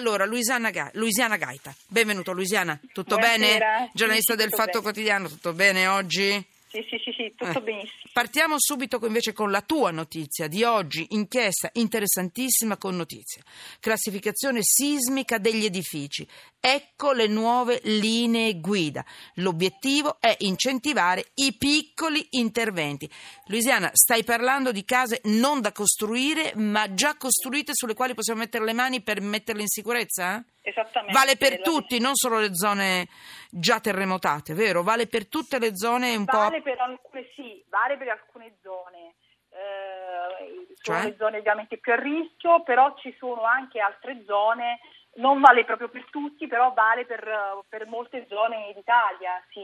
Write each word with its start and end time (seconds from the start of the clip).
Allora, 0.00 0.24
Luisiana, 0.24 0.70
Ga- 0.70 0.90
Luisiana 0.94 1.36
Gaita, 1.36 1.74
benvenuto 1.86 2.32
Luisiana, 2.32 2.80
tutto 2.94 3.16
Buonasera. 3.16 3.68
bene? 3.76 3.90
Giornalista 3.92 4.32
Sì, 4.32 4.38
del 4.38 4.48
Fatto 4.48 4.70
bene. 4.70 4.82
Quotidiano, 4.82 5.28
tutto 5.28 5.52
bene 5.52 5.86
oggi? 5.88 6.42
Sì, 6.70 6.86
sì, 6.88 7.00
sì, 7.02 7.12
sì, 7.16 7.34
tutto 7.36 7.58
Eh. 7.58 7.62
benissimo. 7.62 8.10
Partiamo 8.12 8.54
subito 8.58 9.04
invece 9.04 9.32
con 9.32 9.50
la 9.50 9.60
tua 9.60 9.90
notizia 9.90 10.46
di 10.46 10.62
oggi, 10.62 11.04
inchiesta 11.10 11.68
interessantissima 11.72 12.76
con 12.76 12.94
notizia. 12.94 13.42
Classificazione 13.80 14.60
sismica 14.62 15.38
degli 15.38 15.64
edifici. 15.64 16.24
Ecco 16.60 17.12
le 17.12 17.26
nuove 17.26 17.80
linee 17.84 18.60
guida. 18.60 19.04
L'obiettivo 19.36 20.20
è 20.20 20.36
incentivare 20.40 21.32
i 21.34 21.54
piccoli 21.56 22.24
interventi. 22.30 23.10
Luisiana, 23.46 23.90
stai 23.92 24.22
parlando 24.22 24.70
di 24.70 24.84
case 24.84 25.20
non 25.24 25.60
da 25.60 25.72
costruire, 25.72 26.52
ma 26.54 26.94
già 26.94 27.16
costruite 27.16 27.72
sulle 27.74 27.94
quali 27.94 28.14
possiamo 28.14 28.40
mettere 28.40 28.64
le 28.64 28.74
mani 28.74 29.02
per 29.02 29.20
metterle 29.20 29.62
in 29.62 29.68
sicurezza? 29.68 30.44
Esattamente. 30.70 31.12
Vale 31.12 31.36
per 31.36 31.58
La- 31.58 31.64
tutti, 31.64 31.98
non 31.98 32.14
solo 32.14 32.38
le 32.38 32.54
zone 32.54 33.08
già 33.50 33.80
terremotate, 33.80 34.54
vero? 34.54 34.82
Vale 34.82 35.06
per 35.06 35.28
tutte 35.28 35.58
le 35.58 35.76
zone 35.76 36.16
un 36.16 36.24
po'... 36.24 36.38
Vale 36.38 36.62
per 36.62 36.80
alcune 36.80 37.28
sì, 37.34 37.64
vale 37.68 37.96
per 37.96 38.08
alcune 38.08 38.56
zone. 38.62 39.14
Eh, 39.50 40.74
sono 40.80 40.98
Cioè? 40.98 41.10
le 41.10 41.16
zone 41.16 41.38
ovviamente 41.38 41.78
più 41.78 41.92
a 41.92 41.96
rischio, 41.96 42.62
però 42.62 42.94
ci 42.98 43.14
sono 43.18 43.42
anche 43.42 43.80
altre 43.80 44.22
zone, 44.24 44.78
non 45.14 45.40
vale 45.40 45.64
proprio 45.64 45.88
per 45.88 46.06
tutti, 46.10 46.46
però 46.46 46.72
vale 46.72 47.04
per, 47.04 47.28
per 47.68 47.86
molte 47.86 48.26
zone 48.28 48.72
d'Italia, 48.74 49.42
sì. 49.50 49.60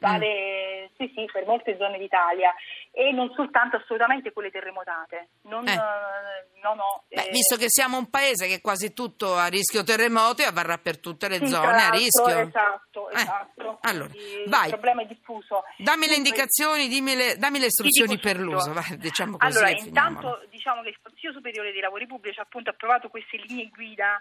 Vale 0.00 0.90
sì, 0.96 1.10
sì, 1.14 1.24
per 1.32 1.46
molte 1.46 1.76
zone 1.78 1.98
d'Italia 1.98 2.52
e 2.90 3.12
non 3.12 3.32
soltanto 3.34 3.76
assolutamente 3.76 4.32
quelle 4.32 4.50
terremotate. 4.50 5.28
Non, 5.42 5.66
Eh. 5.66 5.72
eh, 5.72 6.60
no, 6.62 6.74
no, 6.74 7.04
Beh, 7.08 7.22
eh, 7.26 7.30
visto 7.30 7.56
che 7.56 7.66
siamo 7.68 7.96
un 7.96 8.10
paese 8.10 8.46
che 8.46 8.54
è 8.54 8.60
quasi 8.60 8.92
tutto 8.92 9.34
a 9.36 9.46
rischio 9.46 9.82
terremoti, 9.84 10.42
avverrà 10.42 10.78
per 10.78 10.98
tutte 10.98 11.28
le 11.28 11.38
sì, 11.38 11.46
zone 11.48 11.82
a 11.82 11.90
rischio. 11.90 12.38
Esatto, 12.38 13.10
Eh, 13.10 13.20
esatto. 13.20 13.78
allora, 13.82 14.08
Quindi 14.08 14.44
vai. 14.46 14.64
Il 14.64 14.70
problema 14.70 15.02
è 15.02 15.06
diffuso. 15.06 15.62
Dammi 15.78 16.06
le 16.06 16.14
Dunque, 16.14 16.16
indicazioni, 16.16 16.88
dimmi 16.88 17.14
le- 17.14 17.36
dammi 17.36 17.58
le 17.58 17.66
istruzioni 17.66 18.18
per 18.18 18.38
l'uso, 18.38 18.72
vai, 18.72 18.96
diciamo 18.98 19.36
così 19.36 19.56
Allora, 19.58 19.68
e 19.72 19.80
intanto 19.82 20.42
diciamo 20.50 20.82
che 20.82 20.88
il 20.90 20.98
Consiglio 21.02 21.32
Superiore 21.32 21.72
dei 21.72 21.80
Lavori 21.80 22.06
Pubblici 22.06 22.40
appunto 22.40 22.70
ha 22.70 22.72
approvato 22.72 23.08
queste 23.08 23.36
linee 23.36 23.68
guida. 23.68 24.18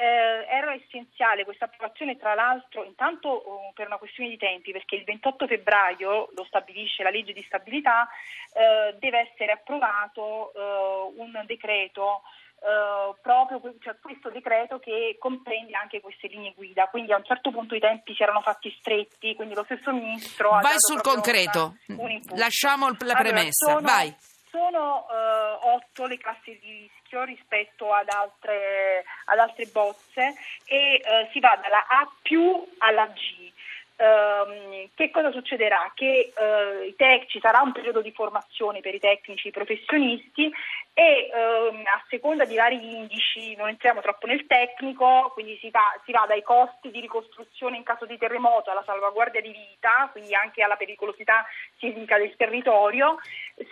Eh, 0.00 0.46
era 0.48 0.74
essenziale 0.74 1.44
questa 1.44 1.64
approvazione, 1.64 2.16
tra 2.16 2.34
l'altro, 2.34 2.84
intanto 2.84 3.28
oh, 3.28 3.72
per 3.74 3.86
una 3.86 3.96
questione 3.96 4.28
di 4.28 4.36
tempi, 4.36 4.70
perché 4.70 4.94
il 4.94 5.02
28 5.02 5.48
febbraio, 5.48 6.30
lo 6.36 6.44
stabilisce 6.44 7.02
la 7.02 7.10
legge 7.10 7.32
di 7.32 7.42
stabilità, 7.42 8.08
eh, 8.52 8.94
deve 8.98 9.28
essere 9.28 9.50
approvato 9.50 10.52
eh, 10.54 11.20
un 11.20 11.42
decreto 11.46 12.22
eh, 12.60 13.14
proprio 13.22 13.60
cioè 13.80 13.96
questo 14.00 14.30
decreto 14.30 14.78
che 14.78 15.16
comprende 15.18 15.74
anche 15.74 16.00
queste 16.00 16.28
linee 16.28 16.54
guida, 16.54 16.86
quindi 16.86 17.12
a 17.12 17.16
un 17.16 17.24
certo 17.24 17.50
punto 17.50 17.74
i 17.74 17.80
tempi 17.80 18.14
si 18.14 18.22
erano 18.22 18.40
fatti 18.40 18.74
stretti, 18.78 19.34
quindi 19.34 19.54
lo 19.54 19.64
stesso 19.64 19.92
ministro 19.92 20.50
ha 20.50 20.60
Vai 20.60 20.74
sul 20.78 21.00
concreto, 21.00 21.76
lasciamo 22.36 22.88
la 22.88 22.96
Allora, 22.98 23.18
premessa, 23.18 23.66
sono- 23.66 23.80
vai. 23.80 24.14
Sono 24.58 25.06
eh, 25.08 25.58
otto 25.70 26.06
le 26.06 26.18
classi 26.18 26.58
di 26.58 26.90
rischio 26.90 27.22
rispetto 27.22 27.92
ad 27.92 28.08
altre, 28.08 29.04
ad 29.26 29.38
altre 29.38 29.66
bozze 29.66 30.34
e 30.64 30.94
eh, 30.94 31.28
si 31.30 31.38
va 31.38 31.56
dalla 31.62 31.86
A 31.86 32.10
più 32.22 32.66
alla 32.78 33.06
G. 33.06 33.37
Ehm, 34.00 34.90
che 34.94 35.10
cosa 35.10 35.32
succederà? 35.32 35.90
Che 35.92 36.32
eh, 36.32 36.86
i 36.86 36.94
tec- 36.94 37.26
ci 37.26 37.40
sarà 37.40 37.60
un 37.62 37.72
periodo 37.72 38.00
di 38.00 38.12
formazione 38.12 38.80
per 38.80 38.94
i 38.94 39.00
tecnici 39.00 39.50
professionisti 39.50 40.48
e 40.94 41.30
ehm, 41.32 41.82
a 41.84 42.04
seconda 42.08 42.44
di 42.44 42.54
vari 42.54 42.96
indici, 42.96 43.56
non 43.56 43.68
entriamo 43.68 44.00
troppo 44.00 44.26
nel 44.26 44.46
tecnico, 44.46 45.30
quindi 45.34 45.58
si 45.60 45.70
va, 45.70 45.82
si 46.04 46.12
va 46.12 46.26
dai 46.28 46.42
costi 46.42 46.90
di 46.90 47.00
ricostruzione 47.00 47.76
in 47.76 47.82
caso 47.82 48.06
di 48.06 48.16
terremoto 48.18 48.70
alla 48.70 48.84
salvaguardia 48.86 49.40
di 49.40 49.50
vita, 49.50 50.08
quindi 50.12 50.32
anche 50.34 50.62
alla 50.62 50.76
pericolosità 50.76 51.44
sismica 51.78 52.18
del 52.18 52.36
territorio, 52.36 53.18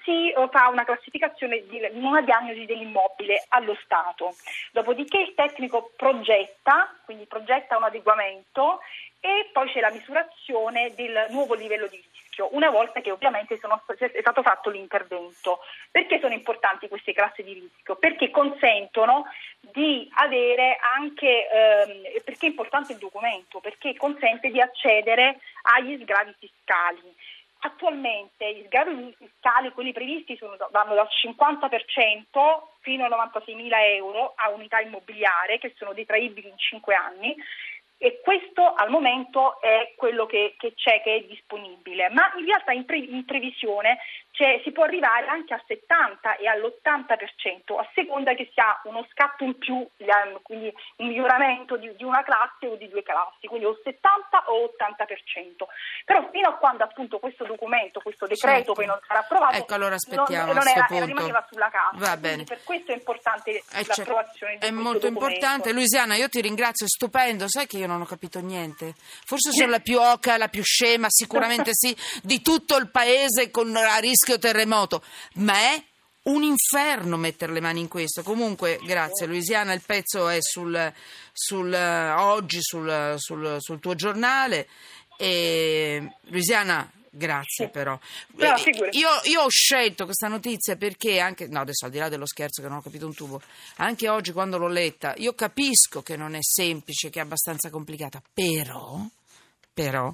si 0.05 0.31
eh, 0.31 0.49
fa 0.51 0.69
una 0.69 0.85
classificazione, 0.85 1.65
di, 1.67 1.81
una 1.93 2.21
diagnosi 2.23 2.65
dell'immobile 2.65 3.45
allo 3.51 3.77
Stato. 3.83 4.35
Dopodiché 4.73 5.19
il 5.19 5.35
tecnico 5.35 5.93
progetta, 5.97 6.95
quindi 7.05 7.27
progetta 7.27 7.77
un 7.77 7.85
adeguamento 7.85 8.81
e 9.27 9.51
poi 9.53 9.69
c'è 9.73 9.81
la 9.81 9.91
misurazione 9.91 10.95
del 10.95 11.27
nuovo 11.31 11.55
livello 11.55 11.89
di 11.89 11.97
rischio, 11.97 12.49
una 12.53 12.71
volta 12.71 13.01
che 13.01 13.11
ovviamente 13.11 13.59
sono- 13.59 13.83
è 13.89 14.21
stato 14.21 14.43
fatto 14.43 14.71
l'intervento. 14.71 15.59
Perché 15.91 16.21
sono 16.21 16.33
importanti 16.33 16.87
queste 16.87 17.13
classi 17.13 17.43
di 17.43 17.55
rischio? 17.55 17.97
Perché 17.97 18.31
consentono 18.31 19.25
di 19.59 20.09
avere 20.15 20.79
anche, 20.95 21.49
ehm, 21.49 22.23
perché 22.23 22.47
è 22.47 22.51
importante 22.51 22.93
il 22.93 22.99
documento? 22.99 23.59
Perché 23.59 23.97
consente 23.97 24.49
di 24.51 24.61
accedere 24.61 25.41
agli 25.63 26.01
sgravi 26.01 26.33
fiscali. 26.39 27.15
Attualmente 27.61 28.55
gli 28.55 28.65
sgravi 28.67 29.13
fiscali, 29.19 29.73
quelli 29.73 29.93
previsti, 29.93 30.37
sono, 30.37 30.57
vanno 30.71 30.95
dal 30.95 31.09
50% 31.11 32.77
fino 32.79 33.05
a 33.05 33.09
96.000 33.09 33.85
euro 33.87 34.35
a 34.37 34.51
unità 34.51 34.79
immobiliare 34.79 35.59
che 35.59 35.75
sono 35.77 35.93
detraibili 35.93 36.47
in 36.47 36.57
5 36.57 36.95
anni 36.95 37.35
e 37.99 38.21
questo 38.23 38.75
al 38.75 38.91
momento 38.91 39.61
è 39.61 39.95
quello 39.97 40.27
che, 40.27 40.55
che 40.59 40.75
c'è, 40.75 41.01
che 41.03 41.17
è 41.17 41.21
disponibile, 41.23 42.11
ma 42.11 42.33
in 42.39 42.45
realtà 42.45 42.73
in, 42.73 42.85
pre- 42.85 42.99
in 42.99 43.25
previsione 43.25 43.99
c'è- 44.37 44.61
si 44.65 44.71
può 44.71 44.85
arrivare 44.85 45.27
anche 45.29 45.55
al 45.55 45.63
70 45.67 46.37
e 46.37 46.47
all'80% 46.47 47.79
a 47.79 47.89
seconda 47.95 48.35
che 48.35 48.51
si 48.53 48.61
ha 48.61 48.79
uno 48.85 49.07
scatto 49.11 49.45
in 49.45 49.57
più, 49.57 49.87
quindi 50.43 50.71
un 50.99 51.07
miglioramento 51.09 51.77
di, 51.79 51.95
di 51.97 52.05
una 52.05 52.23
classe 52.23 52.67
o 52.67 52.77
di 52.77 52.87
due 52.89 53.03
classi, 53.03 53.47
quindi 53.47 53.65
o 53.65 53.79
70 53.83 54.45
o 54.49 54.75
80%. 54.77 55.67
Però 56.05 56.29
fino 56.31 56.49
a 56.51 56.55
quando 56.57 56.85
appunto 56.85 57.19
questo 57.19 57.45
documento, 57.45 58.01
questo 58.01 58.27
decreto 58.27 58.57
Certo. 58.57 58.73
poi 58.75 58.87
non 58.87 58.99
sarà 59.07 59.21
approvato, 59.21 59.57
Ecco, 59.57 59.75
allora 59.75 59.95
aspettiamo 59.95 60.53
non, 60.53 60.57
non 60.57 60.69
era- 60.69 60.85
punto. 60.87 61.05
rimaneva 61.07 61.47
sulla 61.51 61.71
carta. 61.71 61.97
Va 61.97 62.07
Quindi 62.19 62.21
bene. 62.21 62.45
Per 62.45 62.63
questo 62.63 62.93
è 62.93 62.95
importante 62.95 63.51
Eh, 63.51 63.63
certo. 63.73 63.95
l'approvazione 64.03 64.59
di 64.59 64.67
È 64.67 64.71
molto 64.71 65.09
documento. 65.09 65.25
importante. 65.25 65.73
Luisiana, 65.73 66.15
io 66.17 66.29
ti 66.29 66.41
ringrazio, 66.43 66.87
stupendo. 66.87 67.49
Sai 67.49 67.67
che 67.67 67.79
io 67.79 67.87
non 67.87 68.03
ho 68.03 68.05
capito 68.05 68.41
niente. 68.41 68.95
Forse 69.25 69.51
sono 69.53 69.71
la 69.71 69.81
più 69.81 69.99
oca, 69.99 70.37
la 70.37 70.49
più 70.49 70.63
scema, 70.63 71.07
sicuramente 71.09 71.71
sì, 71.73 71.97
di 72.23 72.43
tutto 72.43 72.77
il 72.77 72.91
paese 72.91 73.51
con 73.51 73.75
a 73.75 73.97
rischio 73.99 74.26
terremoto. 74.39 75.03
Ma 75.35 75.55
è 75.55 75.83
un 76.23 76.43
inferno 76.43 77.17
mettere 77.17 77.53
le 77.53 77.61
mani 77.61 77.81
in 77.81 77.89
questo. 77.89 78.23
Comunque, 78.23 78.79
grazie 78.85 79.27
Luisiana, 79.27 79.73
il 79.73 79.83
pezzo 79.85 80.29
è 80.29 80.39
sul, 80.41 80.93
sul, 81.33 81.73
eh, 81.73 82.11
oggi 82.11 82.59
sul, 82.61 83.15
sul- 83.17 83.57
sul 83.61 83.81
tuo 83.81 83.95
giornale. 83.95 84.69
E, 85.17 86.13
Luisiana, 86.25 86.91
grazie 87.09 87.69
però. 87.69 87.99
No, 88.37 88.57
Eh, 88.57 88.89
io, 88.93 89.09
io 89.25 89.43
ho 89.43 89.49
scelto 89.49 90.05
questa 90.05 90.29
notizia 90.29 90.77
perché 90.77 91.21
anche, 91.21 91.47
no 91.47 91.61
adesso 91.61 91.87
al 91.87 91.91
di 91.91 91.99
là 91.99 92.09
dello 92.09 92.27
scherzo 92.27 92.61
che 92.61 92.69
non 92.69 92.79
ho 92.79 92.83
capito 92.83 93.07
un 93.07 93.15
tubo, 93.15 93.41
anche 93.77 94.09
oggi 94.09 94.33
quando 94.33 94.59
l'ho 94.59 94.69
letta, 94.69 95.15
io 95.17 95.35
capisco 95.35 96.03
che 96.03 96.17
non 96.17 96.35
è 96.35 96.41
semplice, 96.43 97.09
che 97.09 97.21
è 97.21 97.23
abbastanza 97.23 97.71
complicata, 97.71 98.21
però, 98.35 99.01
però 99.73 100.13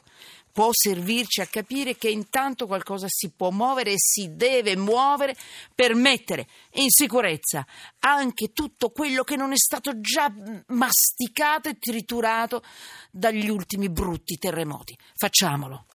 può 0.52 0.68
servirci 0.70 1.40
a 1.40 1.46
capire 1.46 1.96
che 1.96 2.10
intanto 2.10 2.66
qualcosa 2.66 3.06
si 3.08 3.30
può 3.30 3.50
muovere 3.50 3.92
e 3.92 3.98
si 3.98 4.36
deve 4.36 4.76
muovere 4.76 5.34
per 5.74 5.94
mettere 5.94 6.46
in 6.72 6.90
sicurezza 6.90 7.66
anche 8.00 8.52
tutto 8.52 8.90
quello 8.90 9.24
che 9.24 9.36
non 9.36 9.52
è 9.52 9.56
stato 9.56 9.98
già 10.00 10.32
masticato 10.68 11.68
e 11.68 11.78
triturato 11.78 12.62
dagli 13.10 13.48
ultimi 13.48 13.88
brutti 13.88 14.36
terremoti. 14.36 14.96
Facciamolo. 15.14 15.86